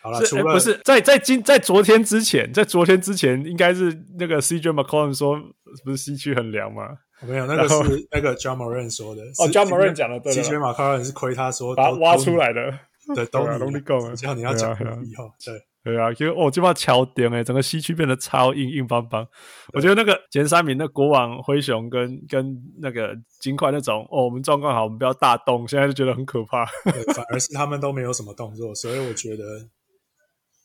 [0.01, 5.39] 好了，除了、欸、不是在在今在昨天之前，在昨天之前应该是那个 CJ McCollum 说，
[5.85, 6.97] 不是西区很凉吗？
[7.21, 9.21] 没有，那个是那个 John Morant 说的。
[9.21, 10.33] 哦，John Morant 讲的对。
[10.33, 12.79] CJ McCollum 是亏他说把他挖出来的。
[13.13, 14.71] 对，都啊，拢你讲啊，只要你要讲
[15.05, 15.53] 以后，对。
[15.83, 19.27] 对啊，因为我就把桥点诶，整个西区变得超硬硬邦邦。
[19.73, 26.67] 我觉得那个前三名那国王、灰熊跟跟那个金块那种，哦，我们状况好，我们不要大动，现在就觉得很可怕。
[27.15, 29.43] 反而是他们都没有什么动作，所以我觉得，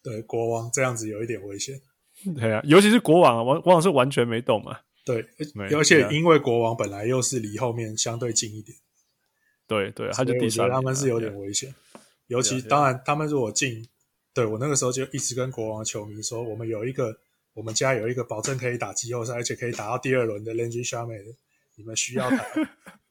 [0.05, 1.75] 对国王这样子有一点危险。
[2.39, 4.81] 对啊，尤其是国王王，国王是完全没动嘛。
[5.07, 5.25] 对，
[5.75, 8.77] 而且因为国王本来又是离后面相对近一点。
[9.67, 11.75] 对对，他就第三，他们是有点危险。
[12.27, 13.89] 尤其当然，他们如果进。
[14.37, 17.19] 对，我那个时候就一直跟国王球迷说，我们有一个，
[17.55, 21.35] 我们家有一个保证可以打季后赛，而且可以打到第二轮的 Landry Shamet，
[21.77, 22.45] 你们需要他，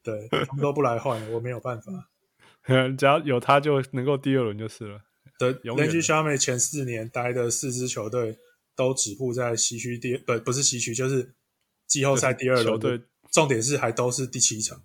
[0.03, 2.11] 对，他们都不来换，我没有办法。
[2.95, 5.01] 只要有他就能够第二轮就是了。
[5.39, 8.37] 对，Landry Shamet 前四年待的四支球队
[8.75, 11.33] 都止步在西区第，不不是西区，就是
[11.87, 12.79] 季后赛第二轮。
[12.79, 14.79] 对，重点是还都是第七场，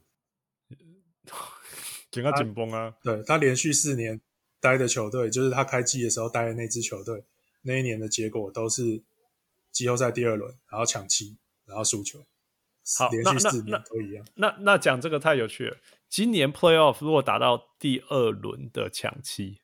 [2.11, 2.95] 紧他紧绷啊！
[3.03, 4.19] 对，他连续四年。
[4.61, 7.25] 待的球队就是他开季的时候待的那支球队，
[7.63, 9.03] 那一年的结果都是
[9.73, 12.25] 季后赛第二轮，然后抢七，然后输球。
[12.99, 14.25] 好，连续四年都一样。
[14.35, 15.77] 那那讲这个太有趣了。
[16.09, 19.61] 今年 Playoff 如果打到第二轮的抢七，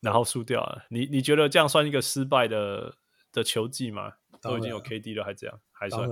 [0.00, 2.96] 然后输掉了，你你觉得这样算一个失败的
[3.32, 4.12] 的球季吗？
[4.40, 5.60] 都已经有 KD 了，还这样？
[5.72, 6.08] 还算？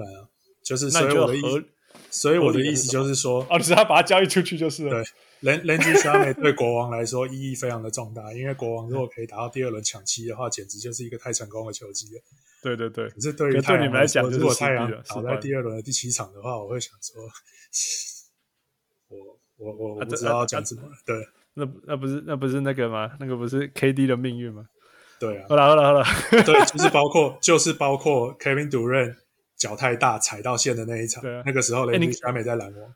[0.62, 1.64] 就是所以我的意思，
[2.10, 4.90] 所以我的意思就是说，哦，你是他把它交易出去就是了。
[4.90, 5.04] 对。
[5.42, 12.20] Landry Shamet 对国王来说意义非常的重大， 因为国王如果可以打到第二轮抢七的话，简直就是一个太成功的球季了。
[12.62, 17.22] 对对对，可是对于太阳来讲，如果太阳倒在第二轮的第七场的话，我会想说，
[19.08, 20.82] 我我我我不知道要讲什么。
[21.06, 21.16] 对，
[21.54, 23.10] 那那不是那不是那个吗？
[23.18, 24.66] 那个不是 KD 的命运吗？
[25.18, 25.46] 对啊。
[25.48, 26.04] 好了好了好了，
[26.44, 29.16] 对，就是包括就是包括 Kevin Durant
[29.60, 32.94] 脚太大踩到线的那一场，对那个时候 Landry Shamet 在篮网，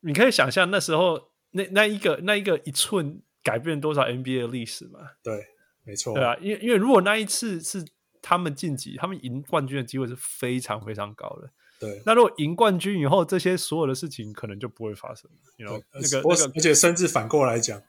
[0.00, 1.30] 你可以想象那时候。
[1.52, 5.00] 那那一个那一个一寸改变多少 NBA 的历史嘛？
[5.22, 5.42] 对，
[5.84, 6.12] 没错。
[6.12, 7.82] 对啊，因为因为如果那一次是
[8.20, 11.50] 他们晋级，他们赢冠军的机会是非常非常高的。
[11.80, 15.30] 对，那如果赢冠军以后，这些所有的事情可能就不会发生。
[15.56, 17.80] You know, 那个那个，而且甚至反过来讲，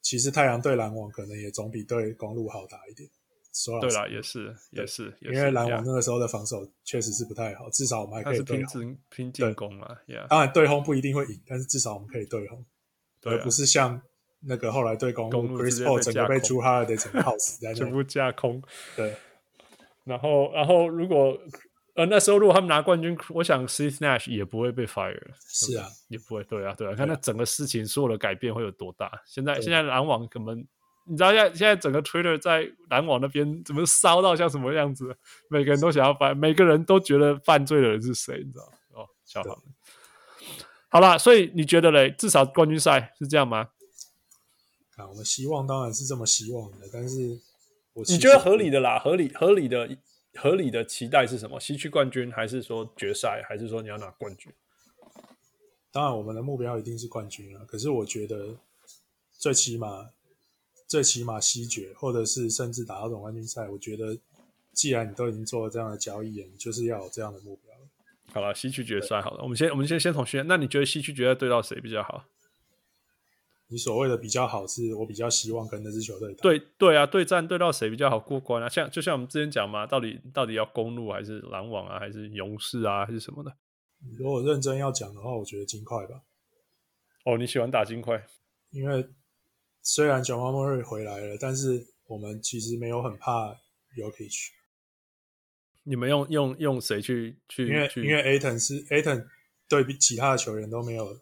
[0.00, 3.08] 其实太阳对篮网可能也总比对公路好打一点。
[3.64, 9.96] 说对了，也是也是，因为篮网那个时候的防守确实是不太好，至少我们还可以对拼拼进攻嘛。
[10.28, 12.64] 当然对轰不一定会赢，但是至少我们可以对轰。
[13.24, 14.00] 而不是像
[14.40, 18.62] 那个后来对公鹿，Chris Paul 整个被 Jrue Holiday 整个耗死在那，全部架空。
[18.94, 19.16] 对，
[20.04, 21.36] 然后，然后如果
[21.94, 25.20] 呃那时候如果他们拿冠军，我想 Steve Nash 也不会被 fire。
[25.48, 26.44] 是啊，也不会。
[26.44, 29.20] 对啊，对啊，看那整个事情所有的改变会有多大。
[29.26, 30.64] 现在现在篮网可能
[31.08, 35.16] 你知道现在现在整个 Twitter 在篮网那边怎么烧到像什么样子？
[35.48, 38.38] 每个人都想要犯，每个人都觉得犯罪的人是谁？
[38.44, 38.64] 你知道？
[38.92, 39.56] 哦，小黄。
[40.90, 42.10] 好啦，所以你觉得嘞？
[42.12, 43.68] 至少冠军赛是这样吗？
[44.96, 47.38] 啊，我们希望当然是这么希望的，但是
[47.92, 48.98] 我你觉得合理的啦？
[48.98, 49.98] 合理合理的
[50.34, 51.60] 合理的期待是什么？
[51.60, 54.52] 西区冠军，还是说决赛，还是说你要拿冠军？
[55.92, 57.64] 当然，我们的目标一定是冠军啊。
[57.66, 58.56] 可是我觉得
[59.38, 60.10] 最起码
[60.88, 64.18] 最起码西决，或者是甚至打到总冠军赛，我觉得
[64.72, 67.74] 既然你都已经做了这样的交易，你就是要有这样的目标。
[68.32, 72.24] 好了，西区决赛好了，我们先我们先先从西，那你觉得西区决赛对到谁比较好？
[73.70, 76.40] 你所谓的比较好，是我比较希望跟那支球队打。
[76.40, 78.68] 对对啊，对战对到谁比较好过关啊？
[78.68, 83.52] 像就像我们之前讲嘛，到底到底要公路还是篮网啊，还是勇士啊，还是什么的？
[84.16, 86.22] 如果认真要讲的话，我觉得金块吧。
[87.24, 88.26] 哦，你喜欢打金块？
[88.70, 89.06] 因为
[89.90, 93.54] 虽然 Jamal Murray 回来了，但是我们其实没有很怕
[93.96, 94.50] Jokic。
[95.82, 97.66] 你们用用用谁去去？
[97.66, 99.26] 因为去因为 Ayton 是 Ayton
[99.66, 101.18] 对比其他的球员都没有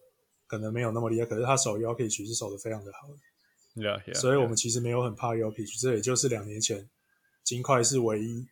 [0.48, 3.14] 可能没有那么厉害，可是他守 Jokic 是守的非常的好的。
[3.81, 6.90] Yeah, yeah, 所以我们其实没有很怕 Jokic，这也就是两年前
[7.44, 8.48] 金块是唯一，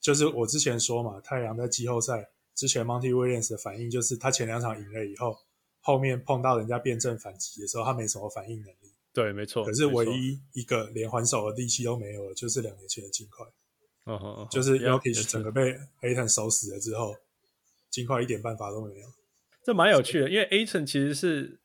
[0.00, 5.36] 就是我之前说嘛，太阳在季后赛之前 Monty Williams 的反应就是他前两场赢了以后，
[5.80, 8.94] 后面碰到人家辩证反击的时候，他没什么反应能力。
[9.18, 9.64] 对，没错。
[9.64, 13.44] 可是唯一一个连还手的力气都没有的，就是两年前的金块。
[14.48, 17.16] 就是 Jokic 整个被 Ayton 守死了之后，
[17.90, 19.06] 金块一点办法都没有。
[19.64, 21.58] 这蛮有趣的，因为 Ayton 其实是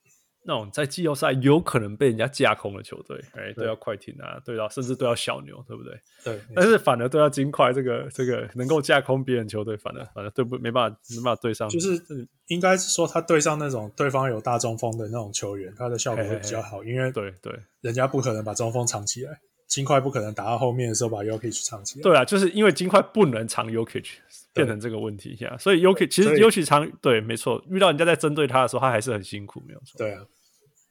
[0.45, 5.97] 那种在季后赛有可能被人家架空的球队，哎，都要快艇啊，对到甚至都要小牛，对不对？
[6.23, 6.39] 对。
[6.53, 11.69] 但是反而都要金块这个这个能够架空别人球队，反而反而对不没办法没办法对上。
[11.69, 12.01] 就是
[12.47, 19.39] 应该是说他对上那种对方有大中锋的那种球员，他的效果会比较好，嘿嘿嘿，因为对对，人家不可能把中锋藏起来。
[19.67, 22.03] 金块不可能打到后面的时候把 Jokic 藏起来。
[22.03, 24.05] 对啊，就是因为金块不能藏 Jokic，
[24.53, 25.57] 变成这个问题呀。
[25.57, 27.63] 所以 Jokic 其实 Jokic 藏，对，没错。
[27.69, 29.97] 遇到人家在针对他的时候，他还是很辛苦，没有错。
[29.97, 30.25] 对啊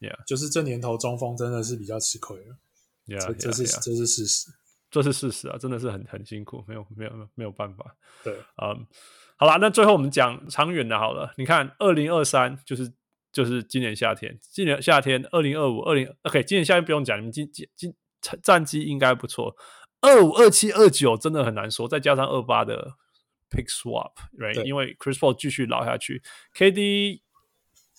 [0.00, 2.56] ，Yeah，就是这年头中锋真的是比较吃亏了。
[3.06, 4.50] Yeah, 这这是.这是事实，
[4.90, 7.96] 这是事实啊，真的是很很辛苦，没有没有没有办法。
[8.22, 8.32] 对，
[8.62, 8.86] 嗯，
[9.36, 12.92] 好啦，那最后我们讲长远的，好了，你看，二零二三就是
[13.32, 17.94] 就是今年夏天，今年夏天，二零二五，二零 OK，今年夏天不用讲，你们今今今
[18.42, 19.54] 战绩应该不错。
[20.00, 22.92] 二五、二七、二九真的很难说，再加上二八的
[23.50, 24.62] pick swap，right？
[24.64, 26.22] 因为 Chris Paul 继续老下去
[26.56, 27.20] ，KD，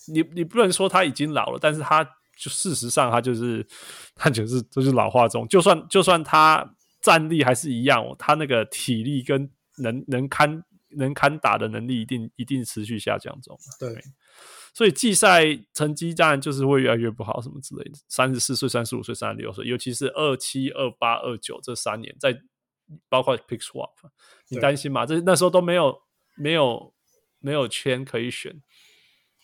[0.08, 2.08] 你你不能说他已经老了，但是他。
[2.36, 3.66] 就事实上，他就是
[4.16, 6.68] 他就是就是老化中，就算就算他
[7.00, 10.64] 战力还是一样，他那个体力跟能能堪
[10.98, 13.58] 能堪打的能力，一定一定持续下降中。
[13.80, 14.04] 对，
[14.74, 17.92] 所以季赛成绩当然就是会越来越不好，什么之类的。
[18.08, 22.42] 三十四岁、三十五岁、三十六岁，尤其是二七、二八、二九这三年，在
[23.10, 23.92] 包括 pick swap，
[24.50, 25.06] 你担心吗？
[25.06, 26.02] 这那时候都没有
[26.36, 26.94] 没有
[27.40, 28.62] 没有圈可以选，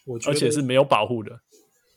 [0.06, 1.42] 我而且是没有保护的。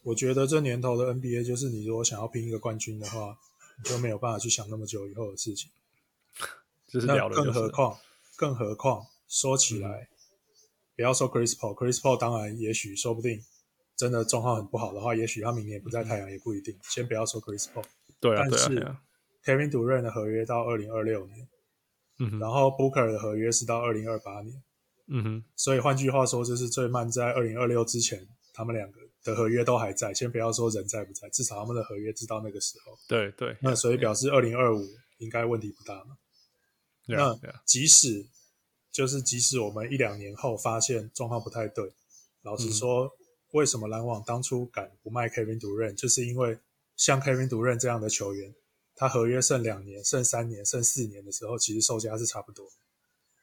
[0.02, 3.36] 我觉得这年头的 NBA 就是，你如果想要拼一个冠军的话，
[3.78, 5.70] 你就没有办法去想那么久以后的事情。
[6.88, 7.98] 就是聊了，更何况，
[8.36, 10.08] 更何况说起来，嗯、
[10.96, 13.40] 不要说 Chris Paul，Chris Paul 当然也许说不定
[13.96, 16.78] 真的状况很不好的话，也许他明年不在太阳也不一定。
[16.90, 17.84] 先不要说 Chris Paul，
[18.20, 18.68] 对啊，但是
[19.44, 21.48] ，Kevin Durant 的合约到二零二六年，
[22.18, 24.62] 嗯哼，然后 Booker 的合约是到二零二八年，
[25.08, 29.00] 嗯哼，所以换句话说，就是最慢在二零二六之前，他们两个。
[29.24, 32.98] 的合约都还在，先不要说人在不在，至少他们的合约直到那个时候。
[33.06, 34.84] 对对，那所以表示二零二五
[35.18, 36.16] 应该问题不大嘛。
[37.06, 38.26] Yeah, 那即使
[38.92, 41.92] 就是即使我们一两年后发现状况不太对，
[42.42, 43.10] 老实说，嗯、
[43.52, 46.58] 为什么篮网当初敢不卖 Kevin Durant，就是因为
[46.96, 48.54] 像 Kevin Durant 这样的球员，
[48.94, 52.66] 他合约剩两年、剩三年、剩四年的时候，其实售价是差不多。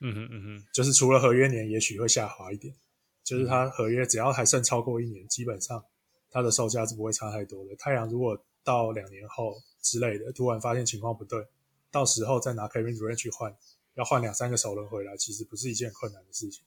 [0.01, 2.73] 嗯哼嗯哼，就是除了合约年，也许会下滑一点。
[3.21, 5.83] 就是他合约只要还剩超过一年，基本上
[6.31, 7.75] 他的售价是不会差太多的。
[7.75, 11.45] 太阳如果到两年后之类的，突然发现情况不对，
[11.91, 13.55] 到时候再拿 Kevin Durant 去换，
[13.99, 16.63] 要换两三个首轮回来，其实不是一件困难的事情。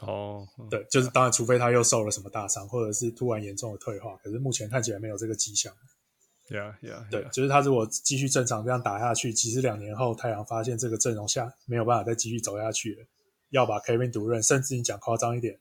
[0.00, 5.72] 哦，对，就是当然，除非他又受了什么大伤，或者是突然严重的退化，可是目前看起来没有这个迹象。
[6.48, 7.10] Yeah, yeah, yeah.
[7.10, 13.06] 对，就是他如果继续正常这样打下去，其实两年后太阳发现这个阵容下没有办法再继续走下去了，
[13.50, 15.60] 要把 Kevin Durant，甚至你讲夸张一点。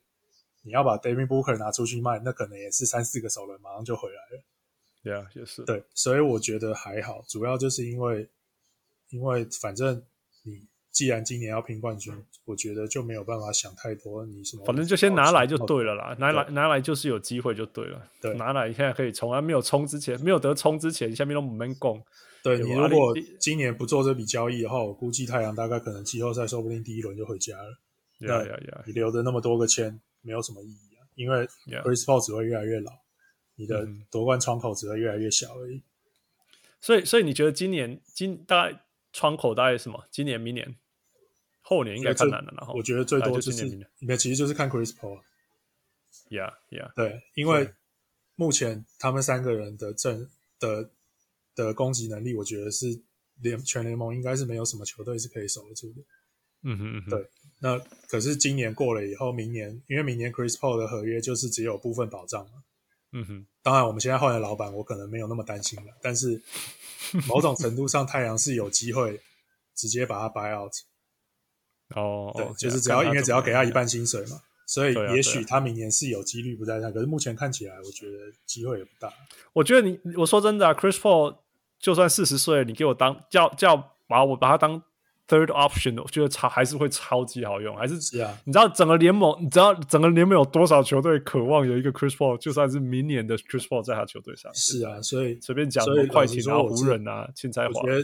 [0.63, 4.43] 你要把 David Booker 拿出去卖，那可能也是三四个首轮马上就回来了。
[5.01, 5.63] 对啊，也是。
[5.63, 8.29] 对，所以我觉得还好，主要就是因为，
[9.09, 10.03] 因为反正
[10.43, 12.13] 你既然今年要拼冠军，
[12.45, 14.25] 我觉得就没有办法想太多。
[14.25, 14.65] 你什么？
[14.65, 18.09] 反正就先拿来就对了啦，拿来拿来就是有机会就对了。
[18.21, 22.03] 对，拿来现在可以冲啊，没有冲之前，没有得冲之前，下面都没供。
[22.43, 27.79] 对，你如果今年不做这笔交易的话，我估计太阳大概可能季后赛说不定第一轮就回家了。
[28.27, 28.83] 呀呀呀！
[28.87, 29.99] 你留的那么多个签。
[30.23, 31.47] 没有什么意义啊，因为
[31.85, 32.91] Chris Paul 只会越来越老.
[33.55, 35.81] 你的夺冠窗口只会越来越小而已。
[36.81, 38.77] 所以，所以你觉得今年今大概
[39.17, 40.05] 窗口大概是什么？
[40.11, 40.77] 今年、明年、
[41.61, 42.53] 后年应该看难了。
[42.55, 45.21] 然后我觉得最多就是，就今年、明年，应该其实就是看 Chris Paul。
[46.29, 46.93] Yeah, yeah。
[46.93, 47.73] 对，因为
[48.35, 50.91] 目前他们三个人的正的
[51.55, 53.01] 的攻击能力，我觉得是
[53.41, 56.01] 联全联盟应该是没有什么球队是可以守得住的。
[56.61, 57.29] 嗯哼嗯哼，对。
[57.59, 62.63] 那可是今年过了以后，明年因为明年 Chris Paul 的合约就是只有部分保障嘛。
[63.11, 65.93] 嗯哼，当然我们现在换了老板，我可能没有那么担心了。
[66.01, 66.41] 但是
[67.27, 69.21] 某种程度上，太阳是有机会
[69.75, 70.73] 直接把它 buy out。
[71.95, 76.91] 哦，对，就是只要因为只要给他一半薪水嘛，所以也许他明年是有几率不在那。
[76.91, 79.11] 可是目前看起来，我觉得机会也不大。
[79.53, 81.37] 我觉得你我说真的啊，Chris Paul
[81.79, 84.83] 就算四十岁，你给我当叫叫把我把他当。
[85.27, 87.95] Third option，我觉得超还是会超级好用，还是。
[88.45, 94.49] 你知道整个联盟，你知道整个联盟有多少球队渴望有一个 Chris Paul，就算是明年的 Chris Paul 在他球队上。
[94.55, 98.03] 是啊，所以随便讲，快艇啊、湖人啊、青菜花，我觉得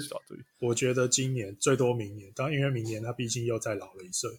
[0.60, 4.30] 我觉得今年最多明年，当然因为明年他毕竟又再老了一岁，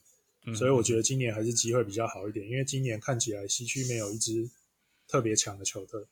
[0.47, 4.51] 嗯，所以我觉得今年还是机会比较好一点，因为今年看起来西区没有一支
[5.09, 6.03] 特别强的球队。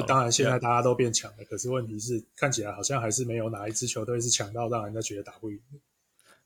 [0.00, 1.46] 就当然，现在大家都变强了，oh.
[1.48, 5.58] 可是问题是，看起来好像还是没有哪一支球队是强到让人家觉得打不赢。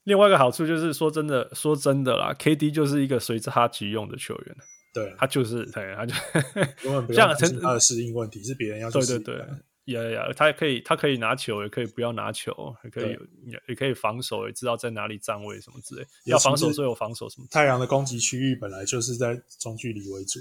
[0.05, 4.57] 另外一个好处就是，说真的，说真的啦，KD 就是一个随着他急用的球员。
[4.95, 6.15] 对，他就是，对，他就
[6.83, 8.91] 根本不用担心他的适应问题，是别人要。
[8.91, 9.45] 对对对，
[9.87, 13.11] 呀呀，他也可以，他可以拿球，也可以不要拿球，也可以
[13.45, 16.07] 也也可以防守，也知道在哪里站位什么之类。
[16.25, 17.47] 要防守就有防守什么。
[17.51, 20.41] 太阳的攻击区域本来就是在中距离为主。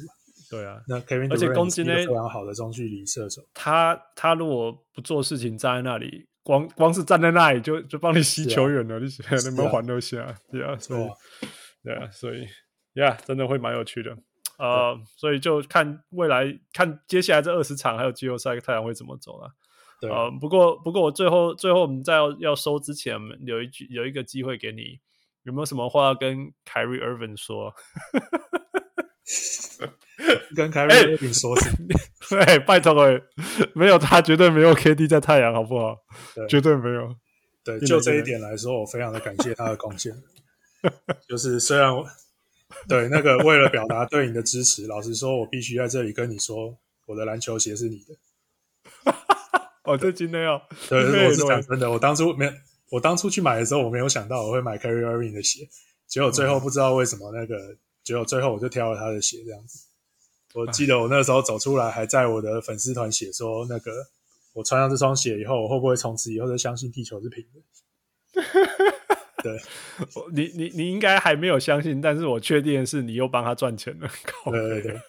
[0.49, 3.41] 对啊，那 Kevin 而且攻击呢，非常好的中距离射手。
[3.53, 9.05] 他他如果不做事情，站在那里，光光是站在那里就就帮你吸球员了，啊、你
[9.45, 10.35] 能不能还得下？
[10.51, 11.09] 对啊，所以
[11.83, 12.45] 对啊，所以
[12.93, 14.17] 呀，真的会蛮有趣的。
[14.57, 19.51] 呃，所以就看未来，看接下来这二十场还有季后赛，太阳会怎么走了。
[19.99, 24.99] 对呃，不过不过我最后最后我们在要要收之前，有一句有一个机会给你，
[25.43, 27.73] 有没有什么话要跟 Kyrie Irving 说？
[30.55, 31.87] 跟 Kyrie Irving 说什么？
[32.29, 33.21] 对、欸，拜托哎，
[33.73, 35.97] 没有他绝对没有 KD 在太阳，好不好？
[36.33, 37.15] 对，绝对没有。
[37.63, 40.13] 对，就这一点来说，我非常的感谢他的贡献。
[41.27, 42.05] 就是虽然我
[42.87, 49.13] 对那个为了表达对你的支持，老实说，我必须在这里跟你说，我的篮球鞋是你的。
[49.83, 51.89] 哦，这今天要对，我是讲真的。
[51.89, 52.51] 我当初没，
[52.91, 55.67] 我当初去买的时候，我没有想到我会买 Kyrie Irving 的鞋，
[56.07, 57.75] 结果最后不知道为什么那个，
[58.05, 59.85] 结果最后我就挑了他的鞋，这样子。
[60.53, 63.91] 我记得我那时候走出来，还在我的粉丝团写说那个。
[64.53, 68.41] 我穿上这双鞋以后，我会不会从此以后就相信地球是平的？
[69.43, 69.59] 对，
[70.31, 74.09] 你你你应该还没有相信，但是我确定的是你又帮他赚钱了。
[74.45, 75.01] 对对对，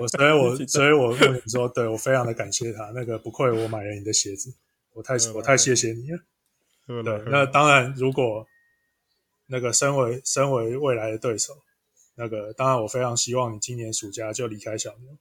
[0.00, 4.50] 我所以我 所以我跟你说，对我非常的感谢他，那个不愧我买了你的鞋子，
[4.94, 7.02] 我太我太谢谢你了。
[7.02, 8.46] 对，那当然，如果
[9.48, 11.52] 那个身为身为未来的对手，
[12.16, 15.16] 那个当然我非常希望你今年暑假就离开小牛。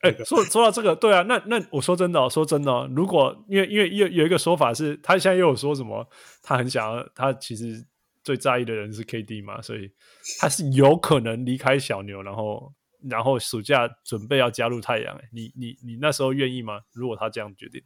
[0.00, 6.04] 哎、欸，说说到这个，对啊，那那我说真的、哦，说真的、哦，如果因为因为有有一个说法是，他现在又有说什么，
[6.42, 7.86] 他很想要，他其实
[8.24, 9.92] 最在意的人是 KD 嘛，所以
[10.40, 12.72] 他是有可能离开小牛，然后
[13.08, 15.16] 然后暑假准备要加入太阳。
[15.30, 16.80] 你你你那时候愿意吗？
[16.92, 17.80] 如果他这样决定，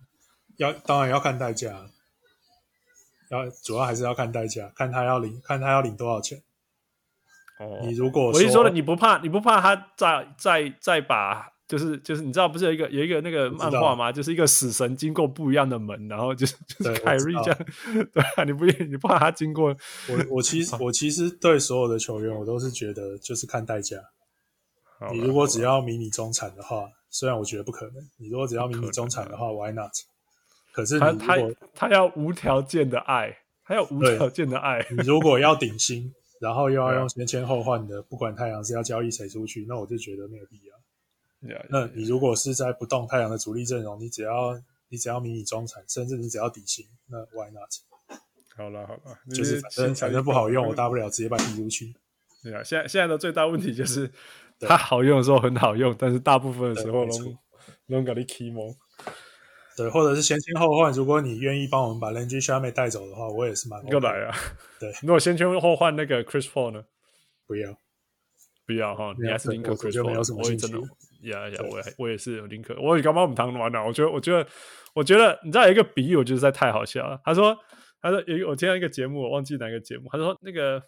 [0.56, 1.90] 要当然要看代价，
[3.30, 6.42] 要主要还是要看代价，看他要领，看他要领多少钱。
[7.58, 11.52] 哦，你如果说我是说的，你不怕你不怕他再再再把。
[11.68, 14.12] 就是就是，你知道不是有一个有一个那个漫画吗？
[14.12, 17.58] 就是一个死神经过不一样的门，然后就是 就是凯瑞这样，
[18.14, 19.76] 对啊，你不你不怕他经过？
[20.08, 23.96] 我我其实我其实对所有的球员，我都是觉得就是看代价。
[25.10, 29.90] 你如果只要迷你中产的话，虽然我觉得不可能，你如果只要迷你中产的话，Why not？
[30.72, 31.36] 可是他他
[31.74, 34.86] 他要无条件的爱，他要无条件的爱。
[34.96, 36.12] 你如果要顶薪，
[36.46, 40.76] 然后又要用先签后换的，不管太阳是要交易谁出去，那我就觉得没有必要。
[41.42, 44.56] Yeah, yeah, 那你如果是在不动太阳的主力阵容，你只要
[44.88, 47.68] 你只要迷你中产，甚至你只要底薪，那 Why not？
[48.56, 51.96] 好了好了，就是反正反正不好用，我大不了直接把你踢出去。
[52.44, 54.08] 对啊，现在现在的最大问题就是
[54.60, 57.38] 它好用的时候很好用，但是大部分的时候拢
[57.86, 58.62] 拢给你起毛。
[59.76, 64.34] 对，或者是先签后换，如果你愿意帮我们把 Landry Shamet 带走的话，我也是蛮又来啊。
[64.80, 66.84] 对， 如果先签后换那个 Chris Paul 呢？
[67.46, 67.76] 不要
[68.66, 70.78] 不要哈，你还是宁可 Chris Paul，我也真的。
[71.22, 73.84] 呀呀，我我也是林可，我也刚帮我们谈完了。
[73.84, 74.46] 我觉得，我觉得，
[74.94, 77.20] 我觉得，你知道有一个比喻，我觉得实在太好笑了。
[77.24, 77.56] 他说，
[78.00, 80.08] 他说有我听到一个节目，我忘记哪个节目。
[80.12, 80.80] 他说那个，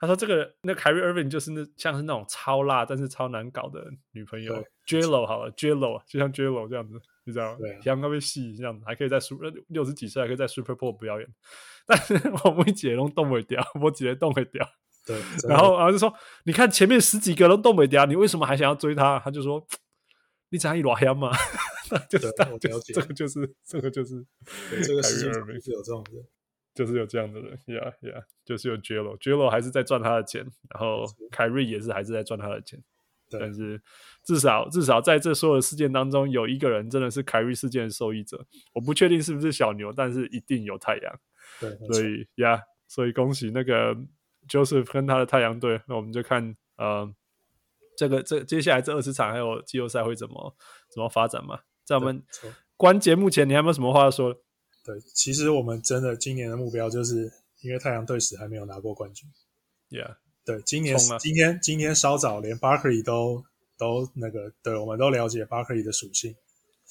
[0.00, 7.58] 他说这个那个 Kyrie Irving 就是那像是那种超辣但是超难搞的女朋友，J.Lo 好了，J.Lo 就像 J.Lo 这样子，你知道吗？
[7.60, 11.28] 对，像那边戏这样子，还可以在 Super 六十几岁还可以在 Super Bowl 表演，
[11.86, 12.14] 但是
[12.44, 14.66] 我们姐都动不掉，我姐动不掉。
[15.04, 16.12] 对，然后然后就说，
[16.44, 19.18] 你看前面十几个都动不掉，你为什么还想要追他？
[19.18, 19.66] 他就说。
[20.48, 21.32] 你讲一罗黑嘛？
[22.08, 22.44] 就是，这
[23.02, 24.24] 个就是这个就是，
[24.84, 26.24] 这个世界上是有这种人，
[26.72, 32.80] 就是有这样的人，Yeah Yeah，就是有 j e l o j e l o 还是在赚他的钱，然后凯瑞也是还是在赚他的钱，
[33.30, 33.80] 但是
[34.24, 41.20] 至少至少在这所有的事件当中，有一个人真的是凯瑞事件的受益者，我不确定是不是小牛，但是一定有太阳，
[41.60, 43.96] 对，所以呀，yeah, 所以恭喜那个
[44.48, 47.14] Joseph 跟他的太阳队，那我们就看呃。
[47.98, 50.54] 这个这接下来这二十场还有季后赛会怎么
[50.92, 51.60] 怎么发展嘛？
[51.82, 52.22] 在我们
[52.76, 54.34] 关节目前，你还有没有什么话要说？
[54.84, 59.26] 对，其实我们真的今年的目标就是，因为太阳队史还没有拿过冠军。
[59.88, 60.16] Yeah，
[60.46, 63.44] 对，今年、啊、今天今天稍早连 Barkley 都
[63.76, 66.34] 都那个，对，我们都了解 Barkley 的属性。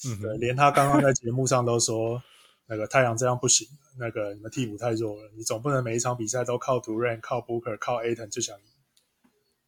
[0.05, 2.21] 嗯，对，连他刚刚在节目上都说，
[2.67, 3.65] 那个太阳这样不行，
[3.97, 8.63] 那个你们替补太弱了，你总不能每一场比赛都靠 Durant、靠 Booker、靠 Ayton 就想赢。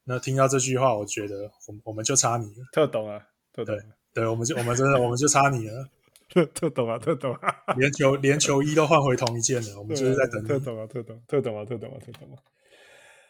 [0.03, 3.77] 那听到这句话，我觉得我我们就差你了， 特懂啊，特懂。
[4.13, 5.87] 对，我们就我们真的我们就差你了，
[6.29, 10.43] 特特懂啊，特懂啊，连球连球衣都换回同一件了，我们就是在等。
[10.45, 12.37] 特懂啊，特懂，特懂啊，特懂啊，特懂啊。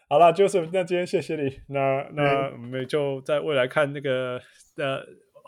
[0.10, 4.42] 好了，就是那今天谢谢你，那那我们就在未来看那个
[4.76, 5.06] 呃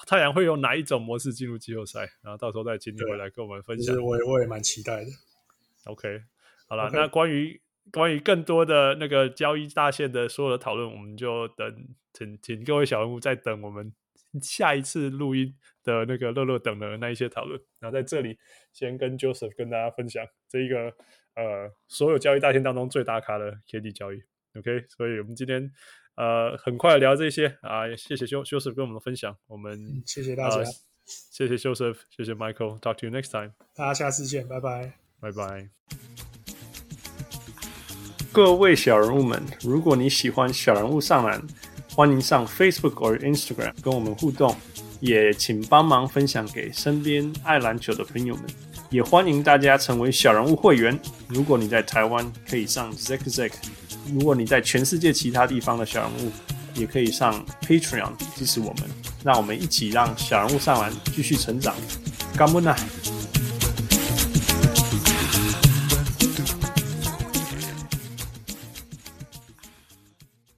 [0.08, 3.86] 太阳会用哪一种模式进入季后赛，然后到时候再请你回来跟我们分享。
[3.86, 5.10] 其实我也我也蛮期待的。
[5.86, 6.22] OK，
[6.68, 7.62] 好了，那关于。
[7.92, 13.92] 关于更多的那个交易大线的所有的讨论，我们就等，请请各位小人物再等我们
[14.40, 17.60] 下一次录音的那个乐乐等的那一些讨论。
[17.80, 18.38] 然后在这里
[18.72, 20.94] 先跟 Joseph 跟大家分享这一个
[21.34, 24.22] 呃所有交易大线当中最大咖的 KD 交易。
[24.58, 25.72] OK，所以我们今天
[26.16, 30.58] 呃很快聊这些啊，谢谢 Joseph 跟我们的分享，我们谢谢大家。
[30.58, 30.64] 呃
[31.32, 35.68] 谢谢 Joseph，谢谢 Michael，Talk to you next time，大家下次见，拜拜，拜拜。
[38.32, 41.42] 各位小人物们，如果你喜欢小人物上篮，
[41.96, 44.56] 欢迎上 Facebook 或 Instagram 跟我们互动，
[45.00, 48.46] 也请帮忙分享给身边爱篮球的朋友们。
[48.92, 51.00] 也欢迎大家成为小人物会员。
[51.28, 53.52] 如果你在台湾，可以上 Zack Zack；
[54.14, 56.32] 如果你在全世界其他地方的小人物，
[56.74, 58.90] 也可以上 Patreon 支持我们。
[59.24, 61.76] 让我们一起让小人物上完继续成长。
[62.38, 62.76] 干不呐？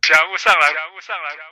[0.02, 1.51] 小人物上来，小人物上来，小物上篮。